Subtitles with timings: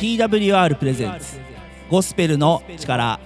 [0.00, 1.38] TWR プレゼンツ
[1.90, 3.20] ゴスペルの力。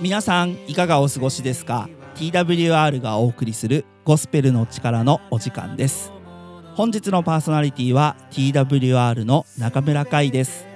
[0.00, 6.10] 皆さんいかがお過ごしですか？TWR がお送りするゴスペルの力のお時間です。
[6.74, 10.69] 本日のパーソナリティは TWR の中村海です。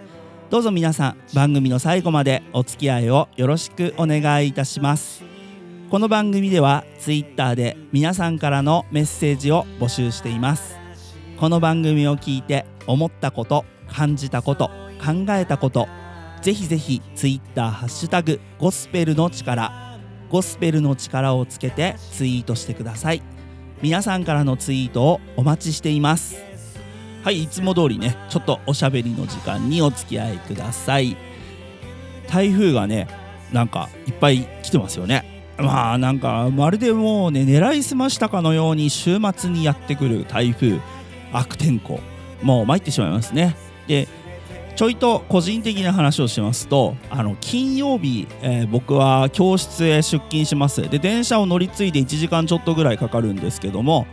[0.51, 5.25] どうぞ皆さん番組の最後までお付き合いをよろしくお願いいたします。
[5.91, 10.77] この番組では Twitter で皆さんからのメッセージを募集しています。
[11.39, 14.67] この番組を聞いて思ったこと感じたこと
[15.05, 15.89] 考えたこと
[16.43, 19.99] ぜひぜひツイッターハッシュタグゴスペルの力
[20.29, 23.23] ゴスペルの力をつけてツイートしてください。
[23.83, 26.54] 皆さんからのツイートをお待ちしています。
[27.25, 31.17] はいいつも通りねちょっとおしゃべりの時間にお付き合いください。
[32.29, 33.09] 台風がね
[33.51, 35.25] なんかいっぱい来てますよね。
[35.57, 40.81] まあなんかまるでもうね狙いすましたかのように週末にやってくる台風
[41.33, 41.99] 悪天候
[42.43, 43.57] もう参ってしまいますね。
[43.87, 44.07] で
[44.77, 50.91] ちょいと個人的な話をしますとあの金曜日、えー、僕は教室へ出勤します。
[50.91, 54.07] で電車を乗り継いで1時間ちょっとぐらいかかるんですけども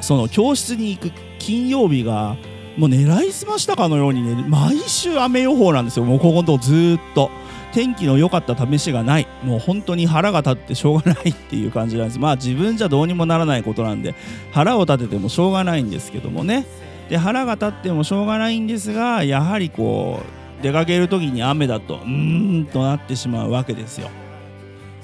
[0.00, 2.36] その教室に行く金曜日が
[2.76, 7.30] もう狙いすましたかのようにね毎週雨予報なんですよもうここのとこずっと。
[7.72, 9.28] 天気の良かった試しがない。
[9.44, 11.30] もう本当に腹が立ってしょうがない。
[11.30, 12.18] っていう感じなんです。
[12.18, 14.16] まあ自分じゃどうにもならないことなんで。
[14.50, 16.66] 腹を立ててもしょうがないんですけどもね。
[17.08, 20.20] で腹が立ってもしょうがないんですがやはりこ
[20.60, 24.10] う出かける時に雨だとうーんとなってしまうわけですよ。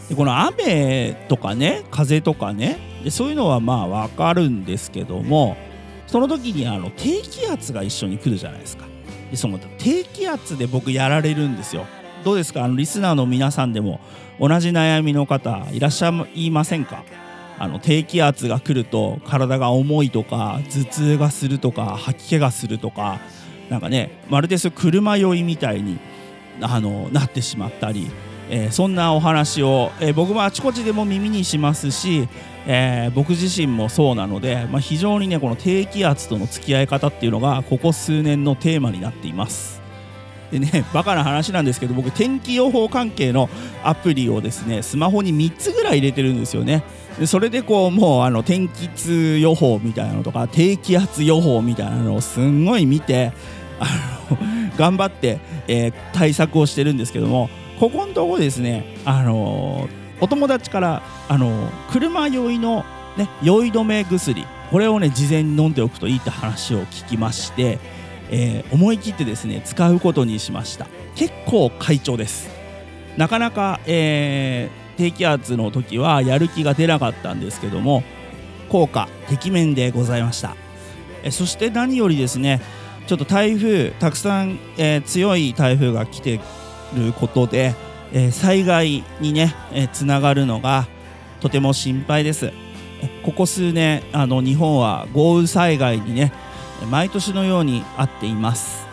[0.08, 5.56] でこの雨とかね風とかねでそういうのはまあ分かるんですけども。
[6.06, 8.86] その時にあの低気圧が一緒に来るじゃないですか。
[9.30, 11.86] でその低気圧で僕やられるんですよ。
[12.24, 12.64] どうですか？
[12.64, 14.00] あのリスナーの皆さんでも
[14.40, 17.04] 同じ悩みの方いらっしゃいませんか？
[17.58, 23.18] あの低気圧が来ると体が重いとか頭痛がするとか吐き気がするとか
[23.70, 25.98] なんかねまるでそ車酔いみたいに
[26.60, 28.10] あのなってしまったり、
[28.50, 32.28] えー、そんなお話を、えー、僕もあちこちでも耳にしますし、
[32.66, 39.86] えー、僕自身もそうなので、まあ、非常にねこの低気圧との付き合い方っていうのがここ数年のテーマになっています。
[40.50, 43.48] でねバカな話なんですけど僕天気予報関係の
[43.82, 46.84] アプリをですねスマホに3つぐらい入れてるんですよね
[47.18, 53.32] でそれでこうもうあの天気痛予報みたいなのとか低気圧予報みたいなのをすんごい見て
[53.80, 53.88] あ
[54.30, 54.38] の
[54.78, 55.38] 頑張って、
[55.68, 57.50] えー、対策をしてるんですけども
[57.80, 59.88] ここのとこですねあの
[60.20, 62.84] お友達からあの車酔いの、
[63.16, 67.78] ね、酔い止め薬これをね事前に飲んでおくといいって話を聞きまして
[68.30, 70.86] えー、思い切ってですね使うことにしました。
[71.14, 72.48] 結構快調です。
[73.16, 78.02] なかなか、えー、低気圧の時はやる気が出なかったんですけども
[78.68, 80.54] 効果てきめんでございました、
[81.22, 82.60] えそして何よりですね
[83.06, 86.40] ちょっと台風たくさん、えー、強い台風が来て
[86.94, 87.74] ることで、
[88.12, 90.86] え災害にね、えつながるのが
[91.40, 92.52] とても心配です。
[93.22, 96.32] ここ数年あの日本は豪雨災害にね
[96.90, 98.86] 毎年のようにあっています。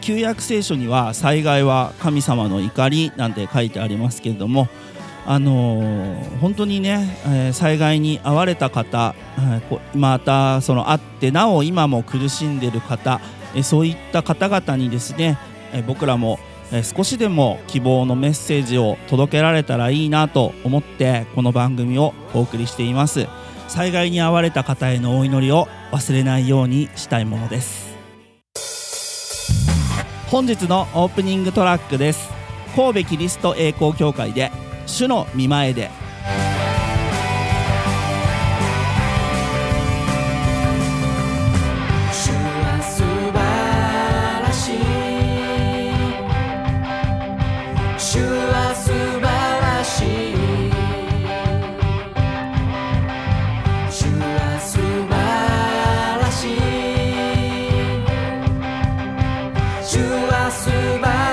[0.00, 4.68] 旧約聖書には災害は神様の怒りなんて書いてありますけれども
[5.28, 13.20] あのー、本当にね、えー、災害に遭われた方、えー、またそのあってなお今も苦しんでいる方、
[13.56, 15.36] えそういった方々にですね、
[15.72, 16.38] え僕らも、
[16.72, 23.26] え少しでも希望のメッセージを届けられたらいいなと思ってこの番組をお送りしています。
[23.68, 27.96] 災害に遭われた方へのお祈りを忘れないようにしたいものです。
[30.28, 32.30] 本日のオープニングトラックです。
[32.74, 34.50] 神戸キリスト栄光教会で
[34.86, 35.90] 主の見前で
[60.50, 61.25] suba.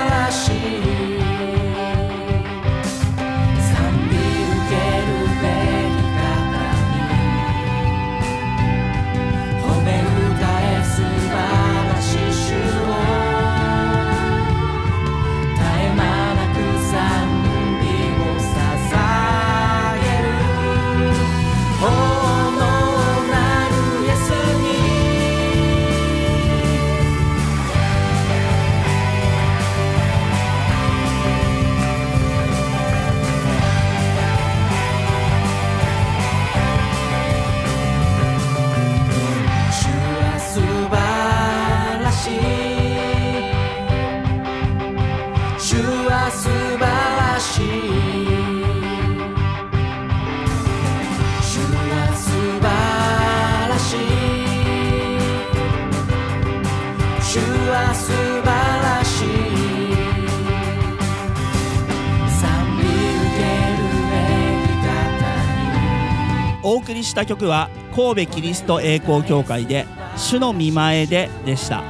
[66.64, 71.84] お送りした曲は神戸キリスト栄光教会で主の見前ででした。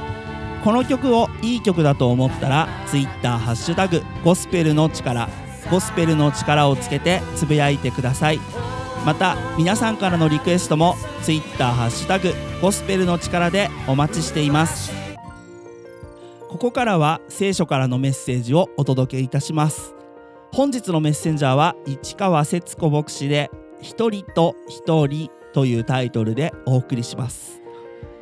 [0.63, 5.29] この曲をいい曲だと思ったら Twitter ハッシュタグゴスペルの力
[5.71, 8.39] ゴスペルの力をつけてつぶやいてください。
[9.05, 14.91] また皆さんからのリクエストも Twitter ハッシュタグゴスペルの力でお待ちしています。
[16.49, 19.93] ここからは聖書からのメッセージをお届けいたします。
[20.51, 23.51] 本日のメッセンジャーは市川節子牧師で
[23.81, 27.61] 一人と一人というタイトルでお送りします。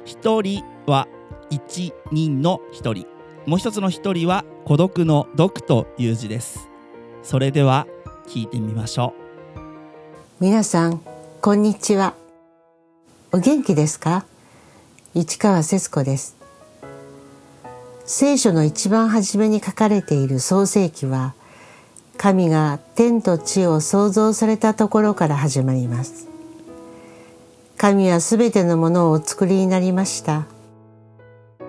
[0.05, 1.07] 一人は
[1.49, 3.07] 一人の一人。
[3.45, 6.69] もう一つの一人は孤独の独という字です。
[7.21, 7.87] それでは
[8.27, 9.13] 聞いてみましょ
[9.57, 9.59] う。
[10.39, 11.01] 皆さん
[11.41, 12.13] こんにちは。
[13.31, 14.25] お元気ですか？
[15.13, 16.35] 市川節子です。
[18.05, 21.33] 聖書の一番初めに書かれている創世記は
[22.23, 26.29] 神が天と地を創造されたところから始まります。
[27.77, 30.45] 神はすべてのものをお作りになりました。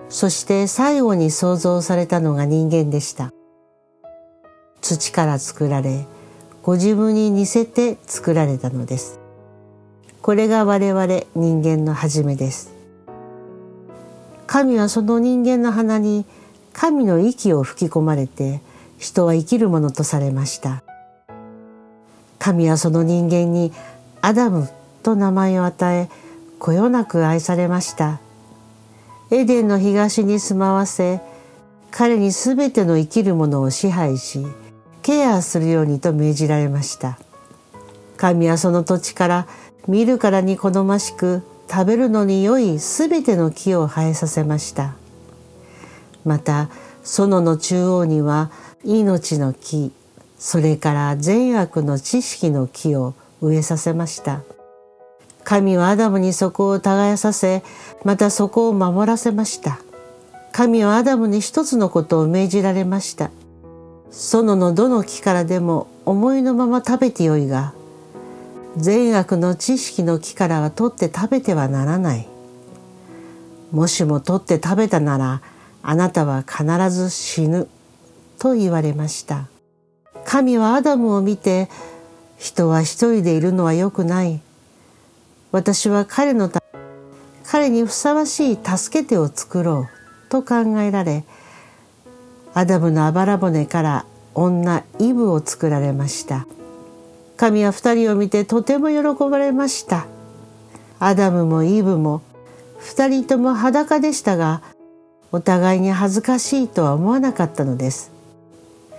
[0.07, 3.33] そして最後に創造されたのが人間でした。
[4.79, 6.05] 土から作られ
[6.63, 9.19] ご自分に似せて作られたのです。
[10.21, 11.05] これが我々
[11.35, 12.71] 人間の始めです。
[14.47, 16.23] 神はその人間の鼻に
[16.71, 18.61] 神の息を吹き込まれて
[18.97, 20.83] 人は生きるものとされました。
[22.39, 23.71] 神はその人間に
[24.21, 24.69] アダム
[25.03, 26.09] と名前を与え
[26.59, 28.19] こよなく愛されました。
[29.31, 31.21] エデンの東に住まわせ
[31.91, 34.45] 彼にすべての生きるものを支配し
[35.01, 37.17] ケアするようにと命じられました。
[38.17, 39.47] 神はその土地から
[39.87, 44.95] 見るからに好ましく食べるのに良いすべての木を生えさせました。
[46.23, 46.69] また
[47.03, 48.51] 園の中央には
[48.85, 49.91] 命の木
[50.37, 54.41] それから善悪の知識の木を植えさせました。
[55.43, 57.63] 神はアダムにそこを耕させ
[58.03, 59.79] またそこを守らせました。
[60.51, 63.31] 神はアダムに一つのことを命じられました。
[64.11, 67.73] 園のどの木からでも思いのまま食べてよいが
[68.77, 72.27] 善悪の知識の木からは取って食べてはならない。
[73.71, 75.41] もしも取って食べたなら
[75.81, 77.67] あなたは必ず死ぬ。
[78.39, 79.47] と言われました。
[80.25, 81.69] 神はアダムを見て
[82.37, 84.41] 人は一人でいるのは良くない。
[85.51, 86.79] 私は彼のため
[87.45, 91.23] 彼にふさわしい助け手を作ろうと考えられ
[92.53, 96.45] アダムのあばら骨から女イブを作られました。
[97.37, 100.07] 神は二人を見てとても喜ばれました。
[100.99, 102.21] アダムもイブも
[102.79, 104.61] 二人とも裸でしたが
[105.31, 108.14] お互いに恥ずかしいとは思わなかったのです。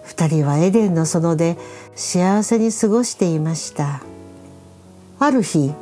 [0.07, 1.59] 二人はエデンの園で
[1.97, 4.03] 幸せに過ごしていました。
[5.19, 5.75] ある日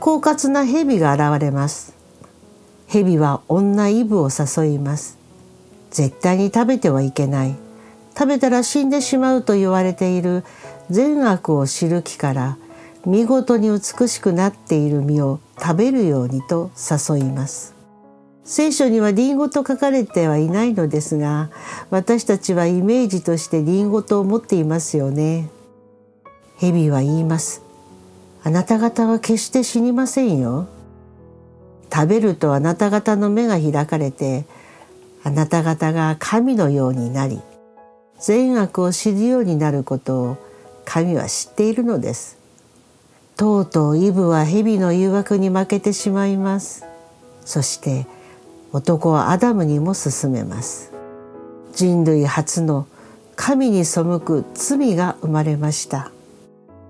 [0.00, 1.92] 狡猾な蛇が現れます。
[2.88, 5.18] 蛇は女イブを誘います。
[5.90, 7.54] 絶対に食べてはいけない。
[8.16, 10.44] 食べたら死んでしまうと言われている
[10.88, 12.56] 善悪を知る木から
[13.04, 17.71] 見事に美しくなっている実を食べるようにと誘います。
[18.44, 21.50] 聖書にはリンゴと書かれてはいないのですが
[21.90, 25.48] 私たちはイメージとしてリンゴと思っていますよね。
[26.58, 27.62] 蛇は言います。
[28.44, 30.68] あなた方は決して死にませんよ。
[31.92, 34.44] 食べるとあなた方の目が開かれて
[35.22, 37.40] あなた方が神のようになり
[38.18, 40.36] 善悪を知るようになることを
[40.84, 42.38] 神は知っているのです。
[43.36, 46.84] とうとうイブは蛇の誘惑に負けてしまいます。
[47.44, 48.06] そして
[48.72, 50.92] 男はアダムにも勧めます。
[51.74, 52.86] 人類初の
[53.36, 56.10] 神に背く罪が生まれました。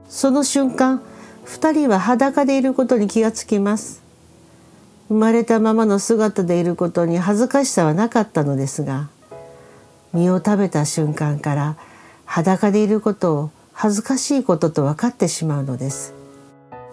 [0.08, 1.02] その瞬間
[1.44, 4.00] 二人は裸でいることに気がつきます。
[5.08, 9.08] 生まれたままの姿でいることに恥ずかしさはなかったのですが
[10.14, 11.76] 身を食べた瞬間から
[12.24, 16.14] 裸でいることを恥ずかしいことと分かってしまうのです。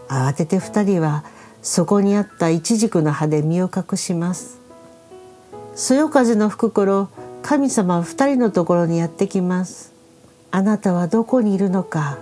[0.07, 1.23] 慌てて二人は
[1.61, 4.59] そこにあったイチジクの葉で身を隠します。
[5.75, 7.09] そよ風の吹く頃
[7.41, 9.93] 神様は二人のところにやってきます。
[10.51, 12.17] あなたはどこにいるのか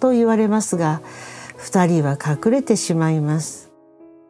[0.00, 1.00] と言われますが
[1.56, 3.70] 二人は隠れてしまいます。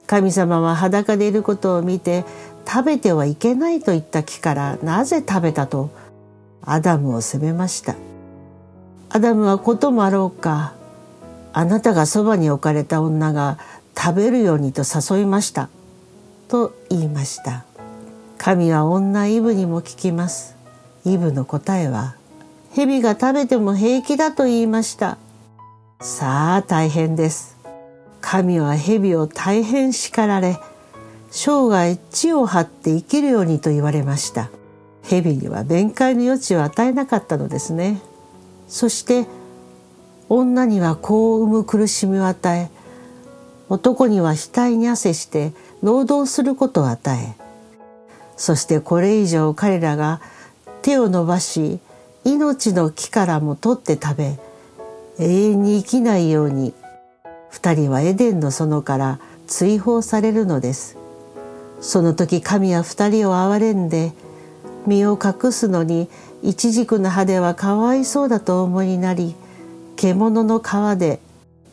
[0.06, 2.24] 神様は裸でいることを見て
[2.66, 5.90] 食べてはいけないと言った木からなぜ食べたと
[6.62, 7.96] アダムを責めました。
[9.08, 10.74] アダムはこともあろうか
[11.52, 13.58] あなたがそばに置かれた女が
[13.96, 15.68] 食べるようにと誘いました。
[16.48, 17.65] と言いました。
[18.38, 20.56] 神は女イブにも聞きます。
[21.04, 22.14] イブの答えは
[22.74, 25.18] 蛇が食べても平気だと言いました。
[26.00, 27.56] さあ大変です。
[28.20, 30.58] 神は蛇を大変叱られ
[31.30, 34.50] 生涯地を張って生きるようにと言われました。
[35.02, 38.00] 蛇には弁解の余地を与えなかったのですね。
[38.68, 39.26] そして
[40.28, 42.70] 女には子を産む苦しみを与え
[43.68, 45.52] 男には額に汗して
[45.82, 47.45] 労働することを与え
[48.36, 50.20] そしてこれ以上彼らが
[50.82, 51.80] 手を伸ばし
[52.24, 54.38] 命の木からも取って食べ
[55.18, 56.74] 永遠に生きないように
[57.50, 60.98] 二人はエデンの園から追放されるのです。
[61.80, 64.12] その時神は二人を憐れんで
[64.86, 66.08] 身を隠すのに
[66.42, 69.34] イチジクの葉ではかわいそうだと思いになり
[69.96, 71.20] 獣の皮で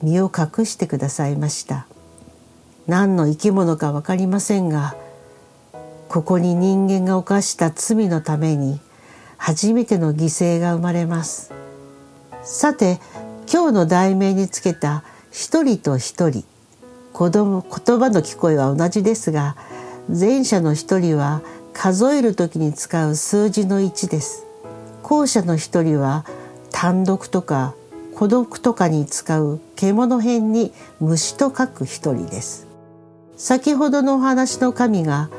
[0.01, 1.88] 身を隠してくださいました。
[2.88, 4.96] 何の生き物か分かりませんが
[6.13, 8.79] ここに人間が犯した罪のために
[9.38, 11.51] 初めての犠牲が生まれます。
[12.43, 13.00] さて
[13.51, 16.46] 今日の題名につけた一人と一人。
[17.13, 19.55] 子供言葉の聞こえは同じですが
[20.08, 21.41] 前者の一人は
[21.74, 24.46] 数える時に使う数字の1です。
[25.01, 26.25] 後者の一人は
[26.72, 27.74] 単独とか
[28.13, 32.67] 孤独とかに使う獣編に虫と書く一人です。
[33.36, 35.32] 先ほどのお話の神が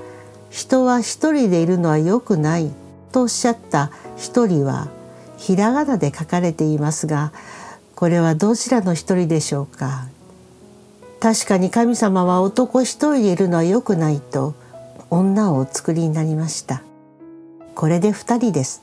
[0.55, 2.71] 人は一人でいるのは良くない
[3.11, 4.87] とおっしゃった一人は
[5.37, 7.33] ひらがなで書かれていますが
[7.97, 10.07] これはどちらの一人でしょうか？
[11.19, 14.55] 確かに神様は男一人でいるのは良くないと
[15.11, 16.83] 女をお作りになりました。
[17.75, 18.83] これで二人です。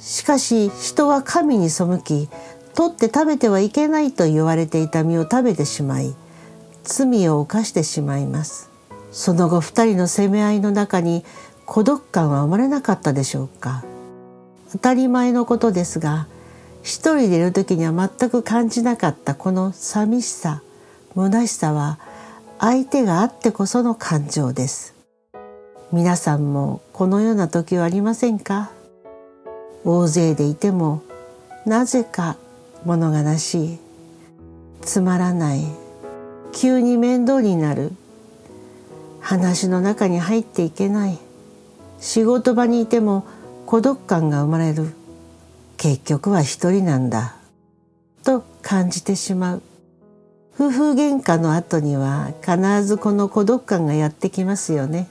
[0.00, 2.28] しかし人は神に背き
[2.74, 6.16] 取って食べてはいけないと言われていた実を食べてしまい
[6.82, 8.73] 罪を犯してしまいます。
[9.14, 11.24] その後二人の責め合いの中に
[11.66, 13.84] 孤独感は生まれなかったでしょうか。
[14.72, 16.26] 当たり前のことですが
[16.82, 20.62] 一人でいる時には全く感じなかったこの寂しさ
[21.14, 22.00] 虚しさは
[22.58, 24.94] 相手があってこその感情です。
[25.92, 28.72] 皆さんもこのような時はありませんか？
[29.84, 31.02] 大勢でいても
[31.66, 32.36] なぜか
[32.84, 33.78] 物悲しい。
[34.82, 35.64] つまらない。
[36.52, 37.92] 急に面倒になる。
[39.24, 41.18] 話の中に入っていけない。
[41.98, 43.24] 仕事場にいても
[43.64, 44.94] 孤独感が生まれる。
[45.78, 47.34] 結局は一人なんだ。
[48.22, 49.62] と感じてしまう。
[50.56, 55.08] 夫婦喧嘩の後には必ずこの孤独感がやってきますよね。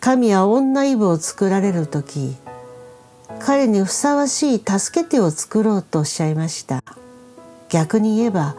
[0.00, 2.36] 神は女イブを作られる時
[3.40, 6.82] 彼にふさわしい助け手を作ろうとおっしゃいました。
[7.68, 8.56] 逆に言えば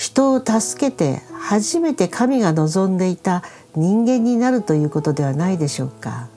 [0.00, 3.42] 人を助けて初めて神が望んでいた
[3.76, 6.28] 人間になるということではないでしょうか。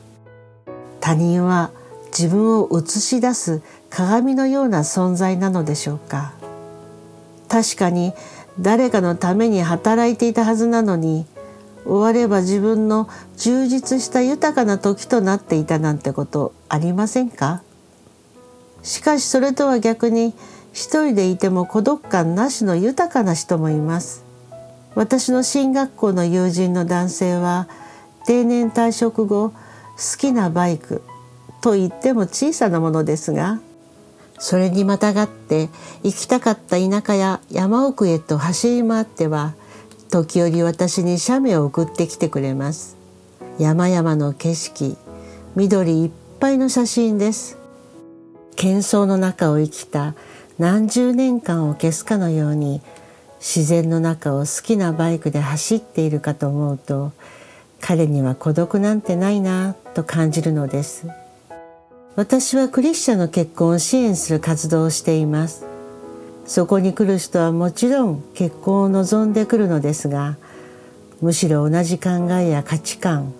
[0.99, 1.71] 他人は
[2.07, 6.33] 自分を映し出す鏡のような存在なのでしょうか。
[7.47, 8.11] 確かに
[8.59, 11.25] 誰かのために働いていたはずなのに
[11.85, 17.63] 終われば自分の充実した豊かな時となっていたなんてことありませんか。
[18.81, 20.33] しかしそれとは逆に
[20.73, 24.25] 一人でいても孤独感なしの豊かな人もいます。
[24.95, 27.67] 私の進学校の友人の男性は
[28.25, 29.55] 定年退職後好
[30.17, 31.01] きなバイク
[31.61, 33.59] と言っても小さなものですが
[34.37, 35.69] それにまたがって
[36.03, 39.53] 行きたかった田舎や山奥へと走り回っては
[40.09, 42.97] 時折私に写メを送ってきてくれます。
[43.57, 44.97] 山々の景色
[45.55, 47.57] 緑いっぱいの写真です。
[48.55, 50.13] 喧騒の中を生きた
[50.59, 52.81] 何十年間を消すかのように
[53.39, 57.11] 自然の中を好きなバイクで走っているかと思うと
[57.81, 61.07] 彼には孤独なんてないなと感じるのです。
[62.15, 65.65] 私はクリスチャンの結婚を支援する活動をしています。
[66.45, 70.37] そこに来る人はもちろん結婚を望んでくるのですが
[71.21, 73.33] むしろ同じ考えや価値観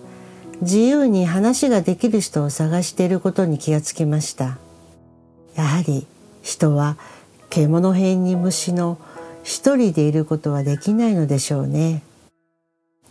[0.62, 4.58] 自由に話ができる人を探していることに気がつきました。
[5.54, 6.06] やはり
[6.44, 6.96] 人は
[7.50, 8.98] 獣辺に虫の
[9.42, 12.04] 一人でいることはできないのでしょうね。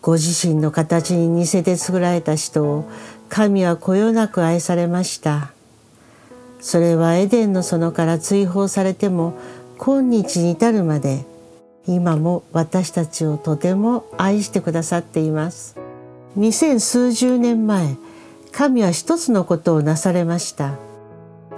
[0.01, 2.89] ご自身の形に似せて作られた人を
[3.29, 5.51] 神はこよなく愛されました。
[6.61, 9.33] それはエデンの園から追放されても
[9.77, 11.25] 今日に至るまで。
[11.85, 15.75] 今も私たちをとても愛してくださっています。
[16.35, 17.97] 二千数十年前
[18.53, 20.77] 神は一つのことをなされました。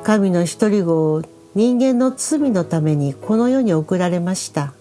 [0.03, 1.22] 神の一人子を
[1.55, 4.74] 人間の罪のためにこの世に送られました。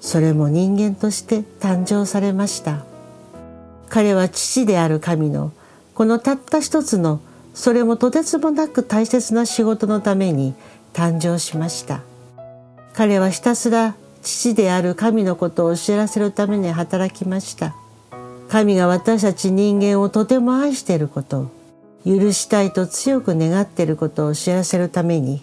[0.00, 2.84] それも人間として誕生されました。
[3.88, 5.50] 彼は父である神の
[5.94, 7.20] このたった一つの
[7.54, 10.54] それもとてつもなく大切な仕事のために
[10.92, 12.02] 誕生しました。
[12.92, 17.74] 彼はひたすら父である神のことを知らせるために働きました。
[18.48, 21.50] 神が私たち人間をとても愛していること
[22.04, 25.42] 許したいと強く願っていることを知らせるために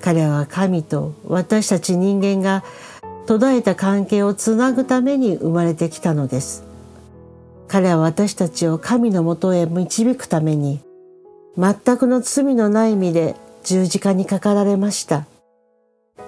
[0.00, 2.64] 彼は神と私たち人間が
[3.26, 6.64] 途絶えた関係をつなぐために生まれてきたのです。
[7.68, 10.80] 彼は私たちを神のもとへ導くために
[11.56, 15.26] 全くの罪のない意味で十字架にかかられました。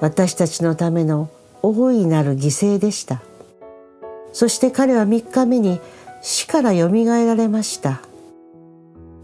[0.00, 1.30] 私たちのための
[1.62, 3.22] 大いなる犠牲でした。
[4.32, 5.80] そして彼は3日目に
[6.22, 8.00] 死からよみがえられました。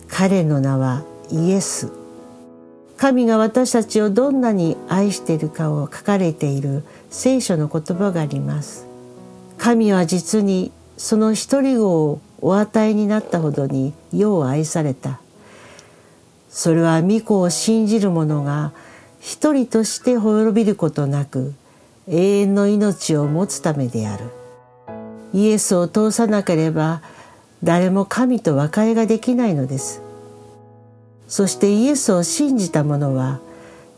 [0.08, 1.97] 彼の名はイエス。
[2.98, 8.86] 神が私たちをどんなに愛しているかを書かれている聖書の言葉があります。
[9.56, 15.20] 神は実にその一人子をお与えになったほどに世を愛された。
[16.50, 18.72] それは御子を信じる者が
[19.20, 21.54] 一人として滅びることなく
[22.08, 24.24] 永遠の命を持つためである。
[25.32, 27.02] イエスを通さなければ
[27.62, 30.07] 誰も神と和解ができないのです。
[31.28, 33.40] そしてイエスを信じた者は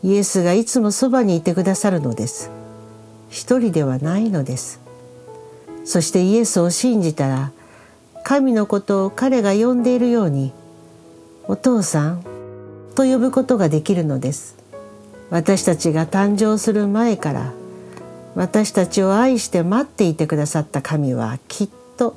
[0.03, 2.51] イエスがいつもそばにいてくださるのです。
[3.29, 4.81] 一人ではないのです。
[5.85, 7.51] そしてイエスを信じたら
[8.23, 10.53] 神のことを彼が呼んでいるように
[11.47, 12.23] お父さん
[12.95, 14.57] と呼ぶことができるのです。
[15.29, 17.53] 私たちが誕生する前から
[18.35, 22.15] 私たちを愛して待っていてくださった神はきっと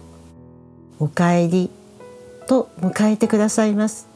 [0.98, 1.70] 「おかえり」
[2.48, 4.13] と迎えてくださいます。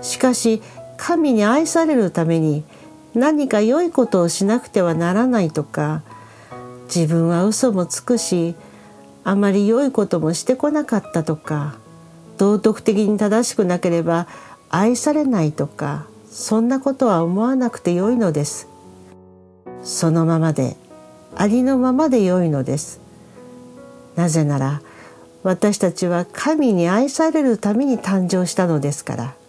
[0.00, 0.62] しかし
[0.96, 2.64] 神に愛されるために
[3.14, 6.02] 何か良いことをしなくてはならないとか
[6.94, 8.54] 自分は嘘もつくし
[9.24, 11.76] あまり良いこともしてこなかったとか
[12.38, 14.26] 道徳的に正しくなければ
[14.70, 18.68] 愛されないとかそんなことは思わなくてよいのです。
[19.82, 20.76] そのままで
[21.36, 23.00] ありのままでよいのです。
[24.16, 24.80] なぜなら
[25.42, 29.39] 私たちは神に愛されるために誕生したのですから。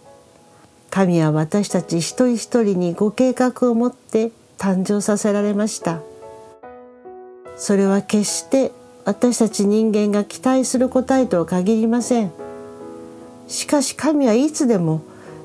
[0.92, 6.00] 神は私たち一人一人にご計画を持って誕生させられました。
[7.56, 8.72] それは決して
[9.06, 12.30] 私たち人間が期待する答えとは限りません。
[13.48, 15.00] しかし神はいつでも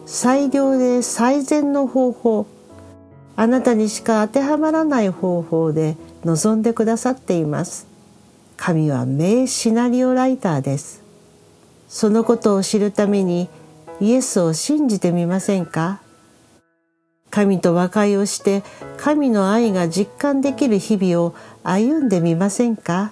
[0.05, 2.45] 最良で最善の方法
[3.37, 7.87] あなたにしか当てはまらない方法で望んでくださっています。
[8.57, 11.01] 神は名シナリオライターです。
[11.87, 13.47] そのことを知るために
[13.99, 16.01] イエスを信じてみませんか？
[17.31, 18.63] 神と和解をして
[18.97, 23.11] 神の愛が実感できる日々を歩んでみませんか？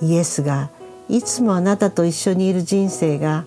[0.00, 0.70] イエスが
[1.08, 3.44] いつもあなたと一緒にいる人生が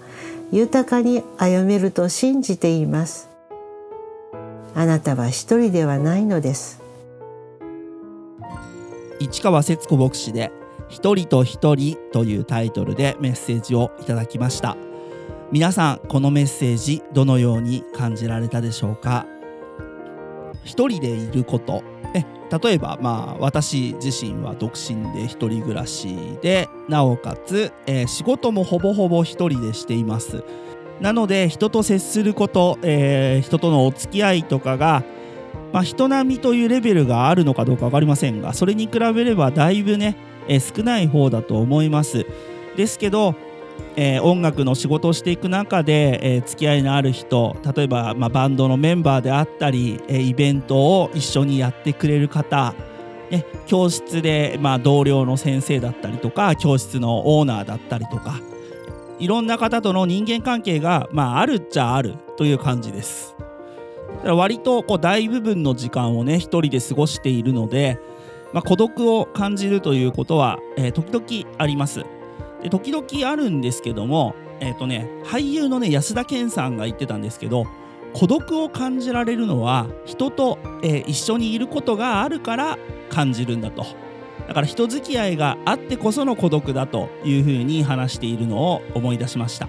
[0.52, 3.30] 豊かに歩めると信じています。
[4.76, 6.82] あなたは一人ではないのです。
[9.20, 10.52] 市川節子牧師で
[10.90, 14.76] 一人と一人というタイトルでメッセージをいただきました。
[15.52, 19.28] 皆さんこのメッセージどのように感じられたでしょうか？
[20.64, 21.84] 一人でいること。
[22.16, 22.26] え
[22.60, 30.44] 例えばまあ私自身は独身で一人暮らしでなおかつ、えー、仕事もほぼほぼ一人でしています。
[31.00, 35.04] なので人と接すること、えー、人とのお付き合いとかが
[35.74, 40.16] まあ、人並みというレベルがあるのかどうか分かりませんがそれに比べればだいぶね、
[40.48, 42.26] えー、少ない方だと思います。
[42.78, 43.36] ですけど、
[43.96, 52.74] えー、音楽の仕事をしていく中で、えー、付き合いのある人例えば、まあ、バンドのメンバーであったり、えイベントを一緒にやってくれる方
[53.30, 58.40] ね、教室で、まあ、同僚の先生だったりとか教室のオーナーだったりとか
[59.20, 63.36] いろんな方との人間関係が、まあ、あるっちゃあるという感じです。
[64.18, 68.00] だから割とこう大部分の時間をね一人で過ごしているので、
[68.54, 72.06] まあ、孤独を感じるということは、えー、時々あります
[72.70, 77.66] 時々あるんですけどもえっ、ー、とね俳優のね安田顕さんが言ってたんですけど
[78.14, 82.78] 孤独を感じられるのは人と、えー、一緒にいることがあるから
[83.10, 83.86] 感じるんだと。
[84.48, 89.68] だから人付き合いがあってこその孤独だというふうに話しているのを思い出しました。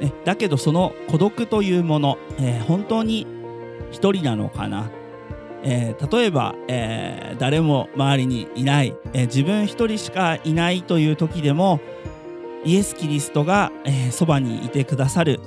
[0.00, 3.26] ね、だけどその孤独というもの、えー、本当に
[3.90, 4.90] 一人なのかな、
[5.68, 11.80] えー、例えば、えー、誰も周りにいない、え自分一人しかいないという時でも
[12.64, 15.40] イエス・キリストが、えそばにいてくださる、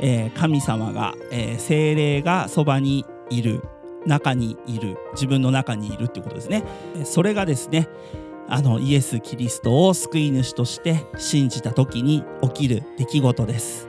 [0.00, 3.62] え神様が、え精霊がそばにいる。
[4.06, 4.98] 中にいる。
[5.14, 6.62] 自分の中にいるっていうことですね。
[7.04, 7.88] それがですね
[8.48, 13.88] あのイエス・キリストを救い主として信じた時に起きる出来事です。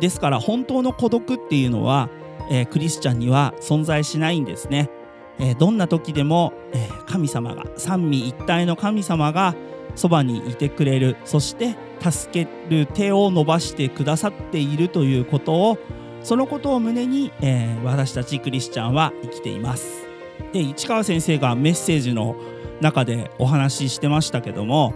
[0.00, 2.08] ですから本当の孤独っていうのは、
[2.50, 4.90] えー、クリスチャンには存在しないんですね、
[5.38, 9.54] えー、どんな時でも、えー、神様が三位一体の神様が
[9.94, 11.16] そばにいてくれる。
[11.24, 15.78] そして助ける手を伸ばしてくださっているということを
[16.22, 20.06] そのことを胸に、えー、私たちクリスチャンは生きています。
[20.52, 22.36] で市川先生がメッセージの
[22.80, 24.94] 中でお話ししてましたけども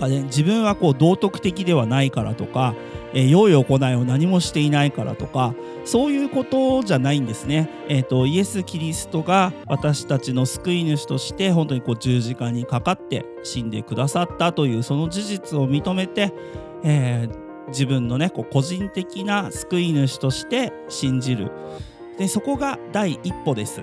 [0.00, 2.74] 自分はこう道徳的ではないからとか、
[3.14, 7.70] えー、良い行いを何もしていないからとかそういうことじゃないんですね。
[7.88, 16.32] えーと、イエス・キリストが私たちの救い主として本当にこう十字架にかかって死んでくださったというその事実を認めて、
[16.84, 21.50] えー、自分のねこう個人的な救い主として信じる
[22.18, 23.82] でそこが第一歩です。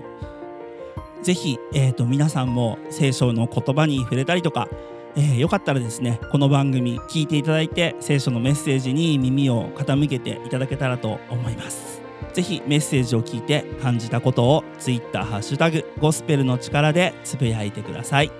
[1.23, 4.69] ぜひ、えーと、皆さんも聖書の言葉に触れたりとか、
[5.17, 12.01] えー、よかったらですねこの番組聞いていただいて聖書のメッセージに耳を傾けていただけたらと思います。
[12.33, 18.31] ぜひメッセージを聞いて感じたことを Twitter ハッシュタグゴスペルの力でつぶやいてください。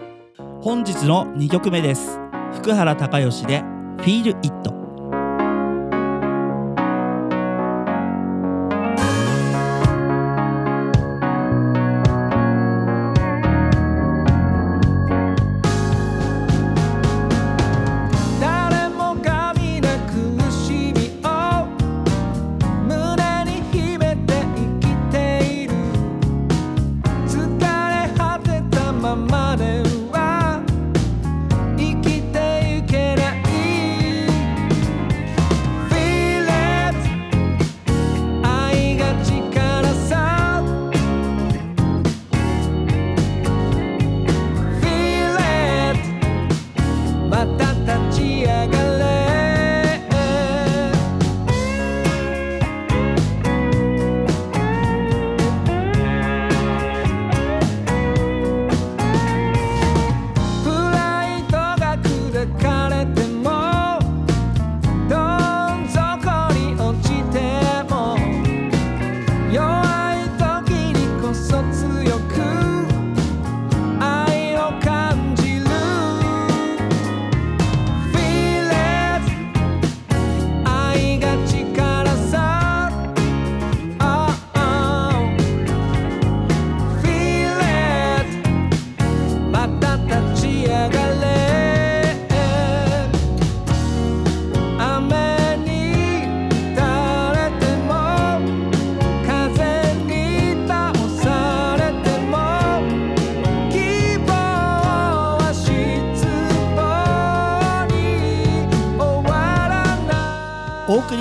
[0.62, 2.20] 本日の2曲目です。
[2.54, 3.62] 福原孝義で
[3.98, 4.77] Feel It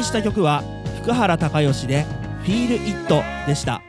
[0.07, 0.63] した曲は
[1.03, 2.07] 福原孝義で
[2.47, 3.83] 「Feel It」でした。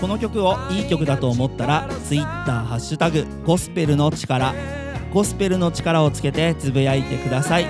[0.00, 4.54] この曲をいい曲だと思ったら Twitter ハッシュタグゴスペルの力
[5.14, 7.66] ゴスペルの力をつけてつぶやいてください。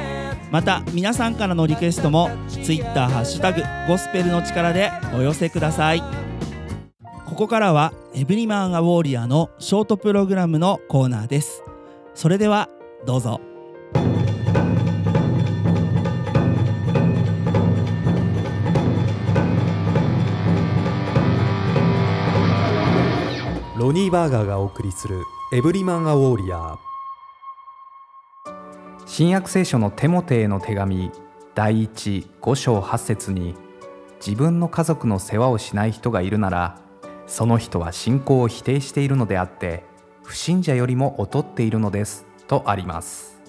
[0.50, 6.02] また皆さんからのリクエストも Twitter ハッシュタグゴスペルの力でお寄せください。
[7.26, 11.62] ここからはエブリマン・ア・ウォーリアのショートプログラムのコーナーです。
[12.14, 12.68] それでは
[13.04, 13.40] どうぞ。
[23.86, 25.22] ロニー・バーガーがお送りする
[25.52, 26.76] エブリマン・ア・ウォーリア
[29.06, 31.12] 新約聖書のテモテへの手紙
[31.54, 33.54] 第一5章8節に
[34.18, 36.80] 自分の家族の世話をしない人がいるなら
[37.28, 39.84] その人は信仰を否定しているのであって
[40.24, 43.40] 不信者よりも劣っているのですとあります。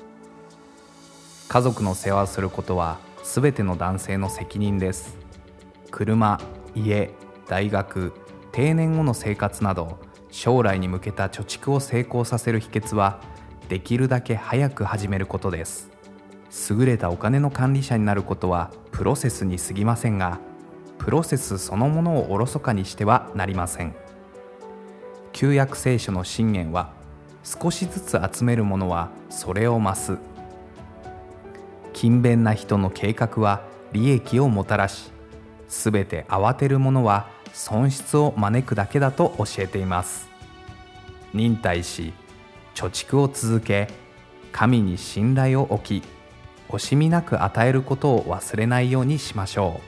[1.48, 5.18] 家族の世話をすることは全ての男性の責任です。
[5.90, 6.40] 車
[6.76, 7.10] 家
[7.48, 8.14] 大学
[8.52, 13.22] 定年後の生活など将来に向けた貯蓄を成功させる秘訣は
[13.70, 15.90] できるだけ早く始めることです。
[16.70, 20.40] 優れたお金の管理者になることはプロセスに過ぎませんが
[20.98, 23.96] プロセスそのものをおろそかにしてはなりません。
[25.34, 26.94] 旧約聖書の信玄は
[27.44, 30.18] 少しずつ集めるものはそれを増す。
[31.94, 33.62] 勤勉な人の計画は
[33.92, 35.12] 利益をもたらし
[35.68, 40.30] すべて慌てるものは損失を招くだけだと教えています。
[41.34, 42.14] 忍耐し
[42.76, 43.88] 貯蓄を続け
[44.52, 46.04] 神に信頼を置き
[46.70, 49.82] 惜しみなく与えることを忘れないようにしましょう。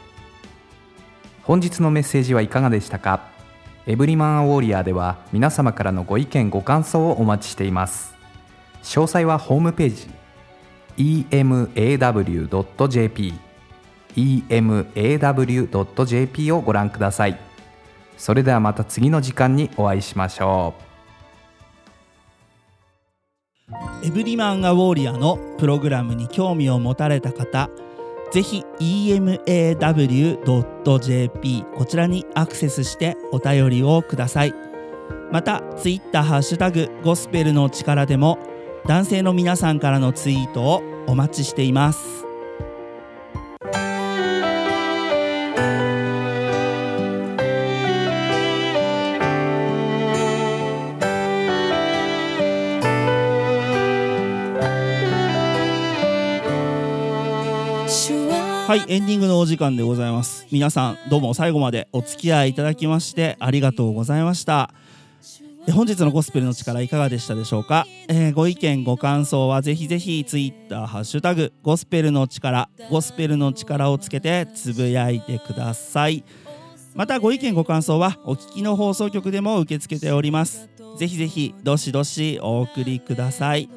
[1.43, 3.21] 本日のメッセージはいかがでしたか？
[3.86, 8.15] エブリマンウォーリアーでは皆様からのご意見ご感想をお待ちしています。
[8.82, 10.10] 詳細はホームページ
[11.29, 13.34] emaw.jp
[14.49, 17.39] emaw.jp をご覧ください。
[18.19, 20.84] それではまた次の時間にお会いしましょう。
[24.05, 27.69] エブリマンガウォーリアのプログラムに興味を持たれた方
[28.32, 29.36] ぜひ emaw.jp
[31.75, 34.53] こちらにアクセスしてお便りをください。
[35.32, 38.39] またツイッターハッシュタグゴスペルの力でも
[38.86, 42.29] 男性の皆さんからのツイートをお待ちしています。
[58.69, 60.45] はいエンディングのお時間でございます。
[60.51, 64.71] 皆さんどうも最後までお付き合いいただきましてありがとうございました。
[65.73, 76.23] 本日のゴスペルの力いかがでしたでしょうか、えー、ご意見ご感想はぜひぜひツイッターハッシュタグゴスペルの力ゴスペルの力をつけてつぶやいてください。
[76.93, 80.69] またご意見ご感想はお聞きの放送局でも受け付けております。
[80.99, 83.67] ぜひぜひどしどしお送りください。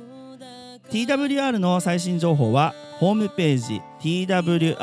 [0.92, 4.76] TWR の最新情報はホームページ twrjp.org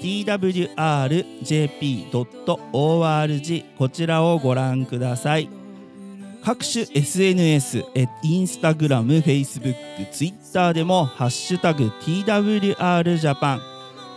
[0.00, 0.44] twrjp.org
[3.76, 5.50] こちらをご覧ください
[6.42, 7.84] 各種 SNS
[8.22, 13.60] インスタグラム、フェイスブック、ツイッターでもハッシュタグ TWR ジャパン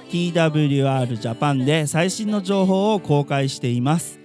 [0.10, 4.20] TWR ジャパンで最新の情報を公開しています。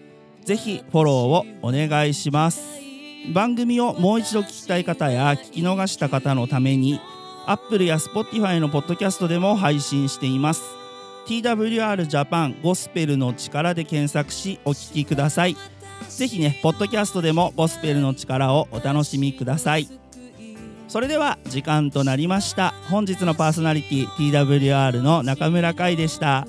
[0.44, 2.91] ぜひフォローをお願いします。
[3.30, 7.00] 番組をもう一度聞きたい方や聞き逃した方のために
[7.46, 10.62] Apple や Spotify のポッドキャストでも配信しています。
[11.26, 15.56] TWR ジャパンゴスペルの力で検索しお聞きください。
[16.08, 19.88] ぜひねポッドキャストでもゴスペルの力をお楽しみください。
[20.88, 22.74] それでは時間となりました。
[22.90, 26.46] 本日のパーソナリティ TWR の中村海でした。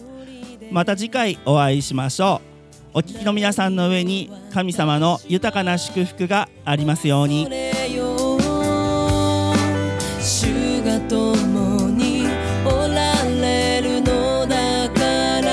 [0.71, 2.53] また次回お会いしましょう。
[2.95, 7.47] お聞きの皆さんの上に神様の豊かな祝福がありますように。
[10.21, 12.27] 主が共に
[12.63, 15.49] おられるのだから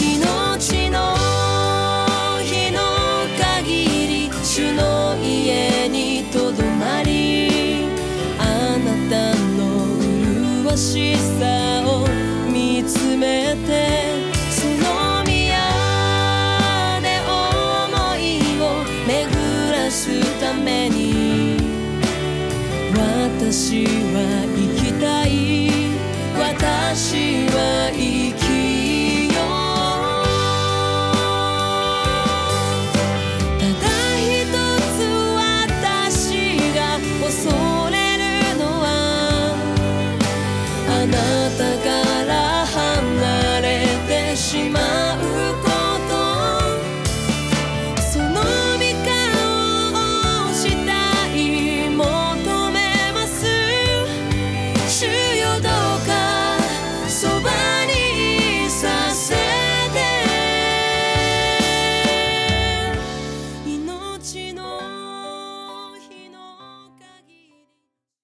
[0.00, 1.14] 命の
[2.42, 2.80] 日の
[3.38, 7.84] 限り主の家にとどまり
[8.38, 9.98] あなたの
[10.64, 12.08] 麗しさを
[12.50, 13.85] 見つめて